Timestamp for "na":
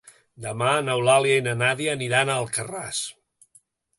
1.49-1.53